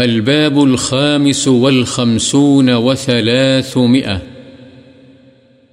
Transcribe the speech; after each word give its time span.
الباب 0.00 0.62
الخامس 0.62 1.48
والخمسون 1.48 2.74
وثلاثمئة 2.74 4.22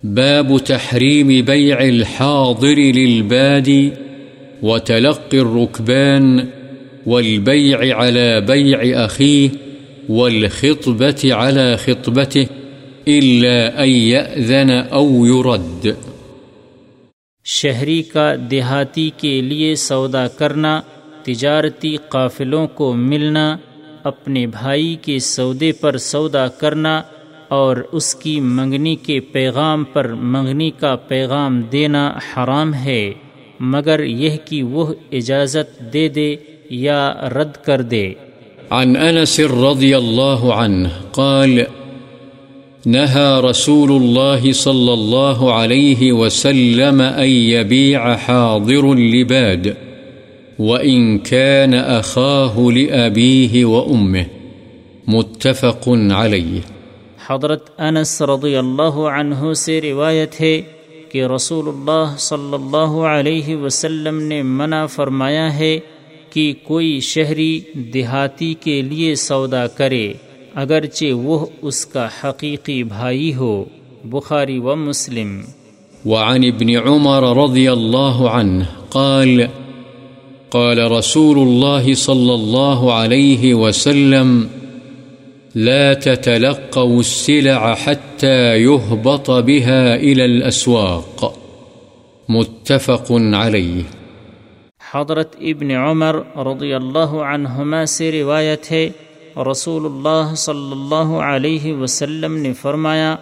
باب 0.03 0.59
تحريم 0.66 1.27
بيع 1.27 1.83
الحاضر 1.83 2.75
للبادي 2.75 3.92
وتلقي 4.61 5.40
الركبان 5.40 6.48
والبيع 7.05 7.98
على 7.98 8.41
بيع 8.41 9.05
أخيه 9.05 9.50
والخطبة 10.09 11.34
على 11.34 11.78
خطبته 11.78 12.48
إلا 13.07 13.84
أن 13.84 13.89
يأذن 13.89 14.70
أو 14.71 15.25
يرد. 15.25 15.88
شہری 17.46 18.02
کا 18.04 18.36
دیہاتی 18.52 19.09
کے 19.18 19.41
لیے 19.41 19.75
سودا 19.75 20.28
کرنا، 20.28 20.82
تجارتی 21.23 21.98
قافلوں 22.09 22.68
کو 22.68 22.94
ملنا 22.94 23.57
اپنے 24.07 24.47
بھائی 24.47 24.95
کے 25.01 25.20
سودے 25.20 25.71
پر 25.71 25.97
سودا 25.97 26.48
کرنا 26.48 27.02
اور 27.48 27.77
اس 27.91 28.15
کی 28.15 28.39
منگنی 28.39 28.95
کے 28.95 29.20
پیغام 29.20 29.84
پر 29.84 30.07
منگنی 30.07 30.71
کا 30.79 30.95
پیغام 30.95 31.61
دینا 31.61 32.03
حرام 32.07 32.73
ہے، 32.73 33.13
مگر 33.59 34.03
یہ 34.03 34.38
کہ 34.45 34.63
وہ 34.63 34.93
اجازت 35.12 35.93
دے 35.93 36.07
دے 36.07 36.35
یا 36.70 37.13
رد 37.35 37.65
کر 37.65 37.81
دے۔ 37.81 38.13
عن 38.70 38.93
أنس 38.93 39.39
رضي 39.39 39.93
الله 39.93 40.51
عنه 40.53 40.89
قال 41.12 41.59
نهى 42.85 43.49
رسول 43.49 43.89
الله 44.01 44.51
صلى 44.53 44.93
الله 44.93 45.39
عليه 45.53 46.13
وسلم 46.13 47.01
أن 47.17 47.29
يبيع 47.29 48.01
حاضر 48.13 48.85
لباد۔ 48.95 49.87
وإن 50.59 51.17
كان 51.17 51.73
أخاه 51.73 52.71
لأبيه 52.71 53.65
وأمه 53.65 54.25
متفق 55.07 55.89
عليه 56.11 56.59
حضرت 57.27 57.70
انس 57.77 58.21
رضی 58.21 58.55
اللہ 58.55 58.98
عنہ 59.20 59.54
سے 59.54 59.82
روایت 59.82 60.41
ہے 60.41 60.62
کہ 61.12 61.26
رسول 61.26 61.67
اللہ 61.67 62.15
صلی 62.20 62.54
اللہ 62.54 62.99
علیہ 63.07 63.55
وسلم 63.55 64.22
نے 64.22 64.42
منع 64.42 64.86
فرمایا 64.86 65.59
ہے 65.59 65.80
کہ 66.30 66.54
کوئی 66.64 67.00
شہری 67.00 67.60
دیہاتی 67.94 68.54
کے 68.54 68.82
لیے 68.82 69.16
سودا 69.16 69.67
کرے 69.67 70.14
اگرچہ 70.56 71.14
وہ 71.14 71.45
اس 71.62 71.86
کا 71.86 72.08
حقیقی 72.23 72.84
بھائی 72.84 73.36
ہو۔ 73.36 73.66
بخاری 74.04 74.60
و 74.60 74.76
مسلم۔ 74.76 75.42
وعن 76.06 76.44
ابن 76.44 76.70
عمر 76.70 77.38
رضي 77.44 77.67
الله 77.67 78.28
عنه 78.30 78.64
قال 78.89 79.67
قال 80.50 80.92
رسول 80.92 81.38
الله 81.40 81.94
صلى 81.94 82.34
الله 82.34 82.94
عليه 82.94 83.53
وسلم، 83.53 84.48
لا 85.56 85.94
تتلقوا 85.94 87.00
السلع 87.00 87.73
حتى 87.84 88.58
يهبط 88.58 89.30
بها 89.30 89.95
إلى 89.95 90.26
الأسواق. 90.26 91.34
متفق 92.30 93.12
عليه 93.34 93.81
حضرت 94.92 95.36
ابن 95.42 95.72
عمر 95.72 96.16
رضی 96.38 96.73
اللہ 96.73 97.14
عنہما 97.14 97.86
سے 97.86 98.11
روایت 98.11 98.72
ہے، 98.72 98.89
رسول 99.52 99.86
اللہ 99.86 100.36
صلی 100.36 100.72
اللہ 100.72 101.14
علیہ 101.14 101.73
وسلم 101.73 102.38
نے 102.38 102.54
فرمایا، 102.54 103.16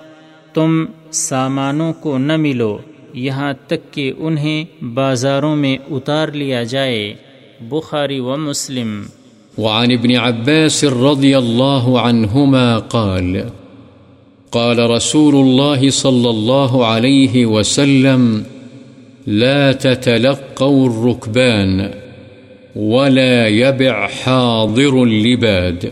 تم 0.54 0.86
سامانوں 1.12 1.94
کو 1.94 2.18
نہ 2.18 2.38
ملو۔ 2.38 2.78
یہاں 3.16 3.54
تک 3.68 3.94
کہ 3.94 4.14
انہیں 4.18 4.66
بازاروں 4.82 5.56
میں 5.56 5.78
اتار 5.92 6.28
لیا 6.28 6.64
جائے۔ 6.64 7.14
بخاری 7.62 8.20
و 8.20 8.38
مسلم۔ 8.38 9.04
وعن 9.58 9.92
ابن 9.92 10.16
عباس 10.16 10.84
رضي 10.84 11.34
الله 11.34 11.98
عنهما 11.98 12.80
قال 12.80 13.38
قال 14.50 14.80
رسول 14.80 15.36
الله 15.36 15.90
صلى 15.90 16.30
الله 16.30 16.86
عليه 16.86 17.46
وسلم، 17.46 18.44
لا 19.28 19.72
تتلقوا 19.72 20.90
الركبان 20.90 21.80
ولا 22.76 23.48
يبع 23.48 24.08
حاضر 24.08 24.94
اللباد 24.94 25.86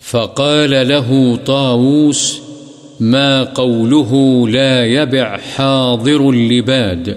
فقال 0.00 0.70
له 0.70 1.34
طاووس 1.44 2.40
ما 3.00 3.42
قوله 3.60 4.46
لا 4.48 4.84
يبع 4.84 5.36
حاضر 5.58 6.20
اللباد. 6.20 7.08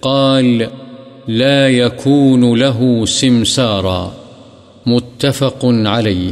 قال 0.00 0.62
لا 1.28 1.68
يكون 1.68 2.58
له 2.58 3.04
سمسارا. 3.04 4.08
متفق 4.86 5.64
عليه. 5.64 6.30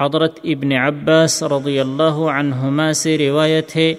حضرت 0.00 0.40
ابن 0.44 0.72
عباس 0.72 1.42
رضی 1.42 1.80
اللہ 1.80 2.12
عنہما 2.12 2.92
سے 2.92 3.18
روایت 3.18 3.76
ہے، 3.76 3.94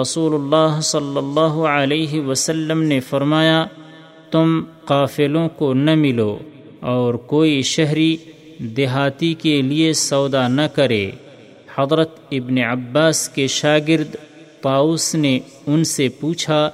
رسول 0.00 0.34
اللہ 0.34 0.80
صلی 0.80 1.18
اللہ 1.18 1.66
علیہ 1.68 2.20
وسلم 2.20 2.82
نے 2.82 3.00
فرمایا، 3.00 3.64
تم 4.30 4.60
قافلوں 4.84 5.48
کو 5.48 5.74
نہ 5.74 5.94
ملو 5.94 6.38
اور 6.80 7.14
کوئی 7.14 7.62
شہری 7.62 8.16
دیہاتی 8.58 9.34
کے 9.34 9.62
لیے 9.62 9.92
سودا 9.92 10.48
نہ 10.48 10.62
کرے۔ 10.74 11.10
حضرت 11.78 12.18
ابن 12.30 12.58
عباس 12.58 13.28
کے 13.28 13.46
شاگرد 13.46 14.16
پاؤس 14.62 15.14
نے 15.14 15.38
ان 15.66 15.84
سے 15.84 16.08
پوچھا، 16.08 16.70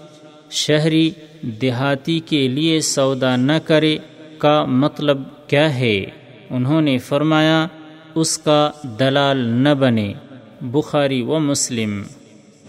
شہری 0.50 1.10
دیہاتی 1.42 2.20
کے 2.20 2.48
لیے 2.48 2.80
سودا 2.80 3.36
نہ 3.36 3.52
کرے 3.64 3.96
کا 4.38 4.64
مطلب 4.64 5.22
کیا 5.46 5.74
ہے؟ 5.74 6.04
انہوں 6.50 6.80
نے 6.80 6.98
فرمایا، 6.98 7.66
اس 8.14 8.38
کا 8.38 8.70
دلال 9.00 9.36
نہ 9.36 9.68
بنے۔ 9.68 10.12
بخاری 10.60 11.22
و 11.22 11.38
مسلم۔ 11.38 12.02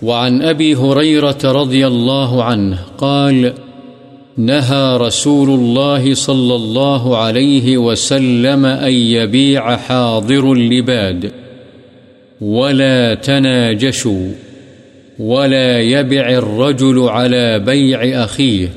وعن 0.01 0.41
أبي 0.41 0.73
هريرة 0.73 1.61
رضي 1.61 1.83
الله 1.83 2.41
عنه 2.41 2.75
قال 2.99 3.45
نهى 4.37 4.97
رسول 4.97 5.49
الله 5.49 6.13
صلى 6.13 6.55
الله 6.55 7.15
عليه 7.15 7.77
وسلم 7.77 8.65
أن 8.81 8.93
يبيع 8.93 9.61
حاضر 9.61 10.43
اللباد 10.43 11.42
ولا 12.43 13.15
تناجشوا 13.15 14.31
ولا 15.19 15.81
يبع 15.81 16.29
الرجل 16.29 16.99
على 16.99 17.59
بيع 17.59 18.23
أخيه 18.23 18.69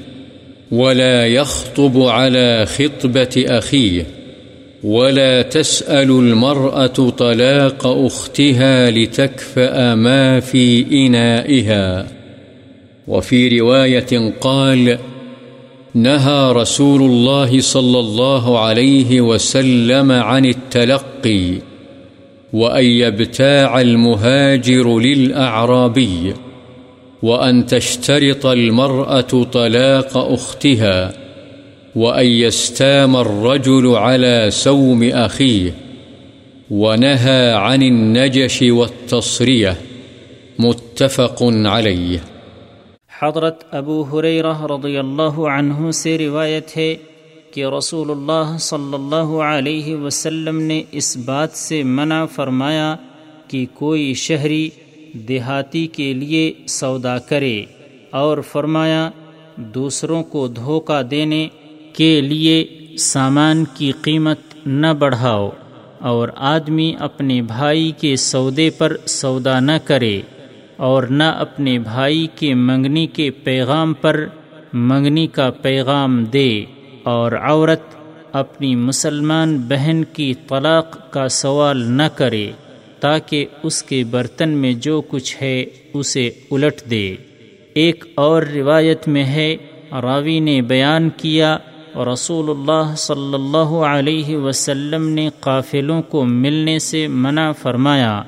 ولا 0.70 1.26
يخطب 1.26 2.02
على 2.02 2.66
خطبة 2.66 3.44
أخيه 3.48 4.06
ولا 4.84 5.42
تسأل 5.42 6.10
المرأة 6.10 7.10
طلاق 7.10 7.86
أختها 7.86 8.90
لتكفأ 8.90 9.94
ما 9.94 10.40
في 10.40 10.86
إنائها 11.06 12.06
وفي 13.08 13.60
رواية 13.60 14.32
قال 14.40 14.98
نهى 15.94 16.52
رسول 16.52 17.02
الله 17.02 17.60
صلى 17.60 18.00
الله 18.00 18.58
عليه 18.58 19.20
وسلم 19.20 20.12
عن 20.12 20.44
التلقي 20.44 21.54
وأن 22.52 22.84
يبتاع 22.84 23.80
المهاجر 23.80 24.98
للأعرابي 24.98 26.34
وأن 27.22 27.66
تشترط 27.66 28.46
المرأة 28.46 29.44
طلاق 29.52 30.18
أختها 30.18 31.12
وأن 31.96 32.26
يستام 32.26 33.16
الرجل 33.16 33.88
على 33.96 34.46
سوم 34.50 35.02
أخيه 35.02 35.74
ونهى 36.70 37.52
عن 37.52 37.82
النجش 37.82 38.62
والتصرية 38.62 39.76
متفق 40.58 41.42
عليه 41.42 42.18
حضرت 43.22 43.62
ابو 43.70 44.02
حریرہ 44.02 44.60
رضی 44.62 44.96
اللہ 44.98 45.38
عنہ 45.50 45.90
سے 45.90 46.18
روایت 46.18 46.76
ہے 46.76 46.96
کہ 47.56 47.66
رسول 47.66 48.10
اللہ 48.10 48.56
صلی 48.58 48.94
اللہ 48.94 49.30
علیہ 49.42 49.96
وسلم 49.96 50.60
نے 50.60 50.82
اس 50.92 51.16
بات 51.16 51.52
سے 51.52 51.82
منع 51.82 52.24
فرمایا 52.24 52.96
کہ 53.48 53.66
کوئی 53.74 54.14
شہری 54.14 54.70
دیہاتی 55.28 55.86
کے 55.86 56.12
لیے 56.12 56.52
سودا 56.68 57.18
کرے 57.18 57.64
اور 58.10 58.38
فرمایا 58.38 59.10
دوسروں 59.56 60.22
کو 60.22 60.48
دھوکہ 60.48 61.02
دینے 61.02 61.48
کے 61.92 62.20
لیے 62.20 62.66
سامان 62.98 63.64
کی 63.74 63.92
قیمت 64.02 64.38
نہ 64.66 64.92
بڑھاؤ 64.98 65.50
اور 66.00 66.28
آدمی 66.36 66.94
اپنے 66.98 67.42
بھائی 67.42 67.92
کے 68.00 68.16
سودے 68.16 68.70
پر 68.70 68.96
سودا 69.06 69.60
نہ 69.60 69.78
کرے 69.84 70.20
اور 70.76 71.02
نہ 71.02 71.32
اپنے 71.38 71.78
بھائی 71.78 72.26
کے 72.34 72.54
منگنی 72.54 73.06
کے 73.06 73.30
پیغام 73.30 73.94
پر 73.94 74.26
منگنی 74.72 75.26
کا 75.26 75.50
پیغام 75.50 76.24
دے۔ 76.24 76.64
اور 77.06 77.32
عورت 77.32 77.82
اپنی 78.32 78.76
مسلمان 78.76 79.56
بہن 79.58 80.02
کی 80.04 80.34
طلاق 80.48 81.12
کا 81.12 81.28
سوال 81.28 81.82
نہ 81.82 82.02
کرے 82.14 82.50
تاکہ 83.00 83.46
اس 83.62 83.82
کے 83.82 84.04
برتن 84.04 84.48
میں 84.48 84.72
جو 84.72 85.00
کچھ 85.00 85.36
ہے 85.42 85.64
اسے 85.94 86.30
الٹ 86.50 86.90
دے۔ 86.90 87.16
ایک 87.74 88.04
اور 88.14 88.42
روایت 88.42 89.08
میں 89.08 89.24
ہے، 89.24 89.56
راوی 89.92 90.40
نے 90.40 90.62
بیان 90.62 91.08
کیا 91.16 91.58
رسول 92.12 92.50
اللہ 92.50 92.94
صلی 92.96 93.34
اللہ 93.34 93.74
علیہ 93.86 94.36
وسلم 94.36 95.08
نے 95.08 95.28
قافلوں 95.40 96.02
کو 96.02 96.24
ملنے 96.24 96.78
سے 96.78 97.06
منع 97.06 97.52
فرمایا 97.52 98.22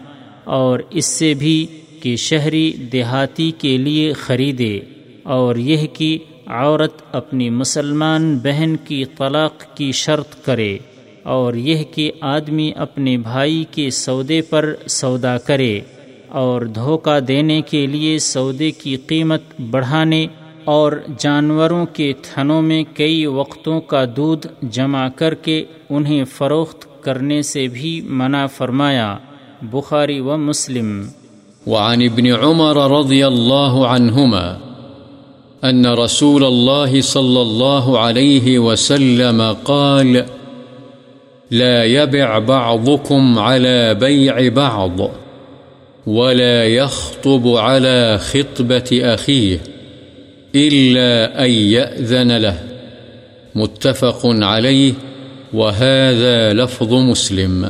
اور 0.45 0.79
اس 0.91 1.07
سے 1.07 1.35
بھی 1.35 1.67
کہ 2.03 2.17
شہری 2.17 2.73
دیہاتی 2.93 3.51
کے 3.51 3.77
لیے 3.77 4.13
خریدے 4.13 4.81
اور 5.23 5.57
یہ 5.57 5.87
کہ 5.87 6.19
عورت 6.49 7.03
اپنی 7.13 7.51
مسلمان 7.51 8.39
بہن 8.39 8.77
کی 8.77 9.05
طلاق 9.05 9.77
کی 9.77 9.93
شرط 9.93 10.45
کرے 10.45 10.79
اور 11.23 11.55
یہ 11.55 11.85
کہ 11.85 12.13
آدمی 12.21 12.73
اپنے 12.77 13.17
بھائی 13.17 13.65
کے 13.71 13.91
سودے 13.91 14.41
پر 14.43 14.75
سودا 14.89 15.39
کرے 15.39 15.81
اور 16.29 16.63
دھوکہ 16.63 17.21
دینے 17.21 17.61
کے 17.63 17.87
لیے 17.87 18.19
سودے 18.19 18.71
کی 18.71 18.97
قیمت 18.97 19.41
بڑھانے 19.71 20.27
اور 20.65 20.93
جانوروں 21.19 21.87
کے 21.87 22.13
تھنوں 22.23 22.63
میں 22.63 22.85
کئی 22.95 23.27
وقتوں 23.27 23.81
کا 23.81 24.05
دودھ 24.17 24.47
جمع 24.71 25.09
کر 25.09 25.35
کے 25.35 25.65
انہیں 25.91 26.25
فروخت 26.25 27.03
کرنے 27.03 27.43
سے 27.43 27.67
بھی 27.67 28.01
منع 28.01 28.47
فرمایا، 28.47 29.17
بخاری 29.63 30.21
و 30.21 30.37
مسلم۔ 30.37 31.09
وعن 31.67 32.03
ابن 32.03 32.27
عمر 32.45 32.91
رضی 32.91 33.23
اللہ 33.23 33.87
عنہما 33.89 34.68
أن 35.65 35.87
رسول 35.87 36.45
الله 36.45 37.01
صلى 37.01 37.43
الله 37.43 37.99
عليه 37.99 38.59
وسلم 38.59 39.57
قال، 39.65 40.25
لا 41.51 41.85
يبع 41.85 42.39
بعضكم 42.39 43.39
على 43.39 43.95
بيع 43.95 44.49
بعض، 44.49 45.11
ولا 46.07 46.65
يخطب 46.65 47.49
على 47.49 48.19
خطبة 48.19 48.89
أخيه 48.93 49.59
إلا 50.55 51.45
أن 51.45 51.51
يأذن 51.51 52.37
له، 52.37 52.59
متفق 53.55 54.21
عليه، 54.25 54.93
وهذا 55.55 56.53
لفظ 56.53 56.93
مسلم. 56.93 57.65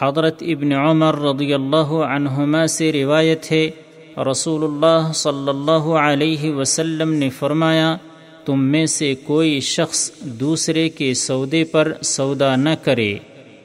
حضرت 0.00 0.42
ابن 0.42 0.72
عمر 0.72 1.18
رضی 1.18 1.54
اللہ 1.54 1.92
عنہما 2.06 2.66
سے 2.66 2.92
روایت 2.92 3.52
ہے 3.52 3.70
رسول 4.18 4.64
اللہ 4.64 5.12
صلی 5.12 5.48
اللہ 5.48 5.94
علیہ 5.94 6.52
وسلم 6.52 7.12
نے 7.12 7.30
فرمایا، 7.30 7.96
تم 8.44 8.64
میں 8.64 8.86
سے 8.86 9.14
کوئی 9.14 9.60
شخص 9.60 10.10
دوسرے 10.20 10.88
کے 10.88 11.14
سودے 11.14 11.64
پر 11.64 11.92
سودا 12.02 12.56
نہ 12.56 12.68
کرے 12.82 13.14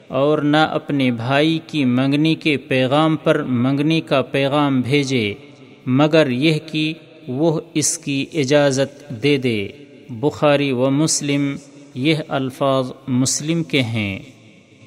اور 0.07 0.38
نہ 0.38 0.57
اپنے 0.57 1.12
بھائی 1.12 1.60
کی 1.68 1.86
منگنی 1.86 2.36
کے 2.36 2.57
پیغام 2.57 3.16
پر 3.16 3.44
منگنی 3.44 4.01
کا 4.01 4.22
پیغام 4.22 4.81
بھیجے، 4.81 5.34
مگر 5.86 6.30
یہ 6.30 6.60
کہ 6.72 6.94
وہ 7.28 7.60
اس 7.74 7.98
کی 7.98 8.25
اجازت 8.34 9.10
دے 9.24 9.38
دے۔ 9.38 9.68
بخاری 10.10 10.72
و 10.72 10.90
مسلم 10.90 11.56
یہ 11.95 12.16
الفاظ 12.28 12.92
مسلم 13.07 13.63
کے 13.63 13.81
ہیں۔ 13.81 14.19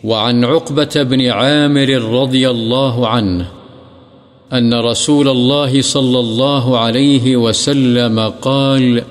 وعن 0.05 0.45
عقبة 0.45 1.11
بن 1.11 1.27
عامر 1.31 1.89
رضي 1.89 2.45
الله 2.45 3.05
عنه 3.07 3.62
أن 4.53 4.75
رسول 4.75 5.29
الله 5.29 5.83
صلى 5.83 6.21
الله 6.21 6.79
عليه 6.79 7.37
وسلم 7.37 8.33
قال، 8.41 9.03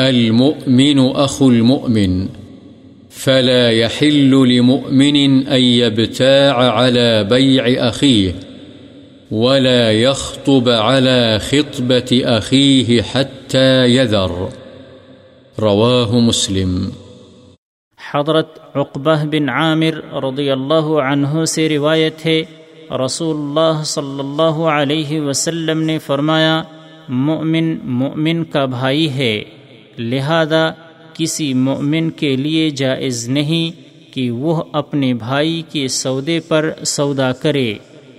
المؤمن 0.00 0.98
أخو 0.98 1.50
المؤمن، 1.50 2.26
فلا 3.10 3.70
يحل 3.70 4.30
لمؤمن 4.30 5.46
أن 5.46 5.60
يبتاع 5.60 6.70
على 6.70 7.24
بيع 7.24 7.88
أخيه، 7.88 8.30
ولا 9.30 9.92
يخطب 9.92 10.68
على 10.68 11.38
خطبة 11.38 12.22
أخيه 12.24 13.00
حتى 13.02 13.84
يذر. 13.86 14.48
رواه 15.58 16.12
مسلم. 16.12 16.88
حضرت 18.10 18.76
عقبہ 18.76 19.24
بن 19.24 19.48
عامر 19.48 20.14
رضی 20.14 20.50
اللہ 20.50 20.84
عنہ 20.84 21.44
سے 21.44 21.68
روایت 21.68 22.26
ہے 22.26 22.42
رسول 23.04 23.36
اللہ 23.36 23.82
صلی 23.84 24.18
اللہ 24.18 24.58
علیہ 24.70 25.20
وسلم 25.20 25.82
نے 25.82 25.98
فرمایا، 25.98 26.62
مؤمن 27.08 27.76
مؤمن 27.82 28.44
کا 28.44 28.64
بھائی 28.64 29.08
ہے، 29.10 29.42
لہذا 29.98 30.68
کسی 31.14 31.54
مؤمن 31.54 32.10
کے 32.10 32.36
لیے 32.36 32.70
جائز 32.70 33.28
نہیں 33.28 34.14
کہ 34.14 34.30
وہ 34.30 34.62
اپنے 34.72 35.14
بھائی 35.14 35.62
کے 35.70 35.88
سودے 35.88 36.40
پر 36.40 36.70
سودا 36.86 37.32
کرے، 37.32 37.74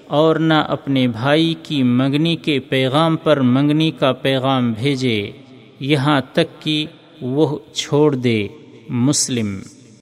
اور 0.08 0.36
نہ 0.36 0.54
اپنے 0.54 1.08
بھائی 1.08 1.54
کی 1.64 1.84
منگنی 1.84 2.36
کے 2.36 2.60
پیغام 2.60 3.16
پر 3.16 3.40
منگنی 3.40 3.92
کا 3.92 4.12
پیغام 4.12 4.72
بھیجے۔ 4.72 5.32
یہاں 5.80 6.22
تک 6.34 6.62
کہ 6.62 6.86
وہ 7.22 7.58
چھوڑ 7.74 8.16
دے۔ 8.16 8.48
مسلم 8.90 9.60